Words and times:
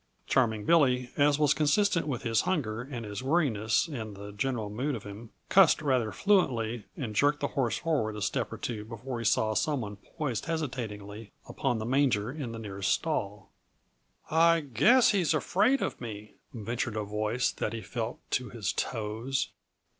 Charming 0.25 0.65
Billy, 0.65 1.11
as 1.15 1.37
was 1.37 1.53
consistent 1.53 2.07
with 2.07 2.23
his 2.23 2.41
hunger 2.41 2.81
and 2.81 3.05
his 3.05 3.21
weariness 3.21 3.87
and 3.87 4.15
the 4.15 4.31
general 4.31 4.71
mood 4.71 4.95
of 4.95 5.03
him, 5.03 5.29
"cussed" 5.47 5.79
rather 5.83 6.11
fluently 6.11 6.85
and 6.97 7.15
jerked 7.15 7.39
the 7.39 7.49
horse 7.49 7.77
forward 7.77 8.15
a 8.15 8.21
step 8.23 8.51
or 8.51 8.57
two 8.57 8.83
before 8.83 9.19
he 9.19 9.25
saw 9.25 9.53
some 9.53 9.81
one 9.81 9.97
poised 9.97 10.45
hesitatingly 10.45 11.33
upon 11.47 11.77
the 11.77 11.85
manger 11.85 12.31
in 12.31 12.51
the 12.51 12.57
nearest 12.57 12.91
stall. 12.91 13.51
"I 14.31 14.61
guess 14.61 15.11
he's 15.11 15.35
afraid 15.35 15.83
of 15.83 16.01
me," 16.01 16.33
ventured 16.51 16.95
a 16.97 17.03
voice 17.03 17.51
that 17.51 17.71
he 17.73 17.81
felt 17.83 18.17
to 18.31 18.49
his 18.49 18.73
toes. 18.73 19.49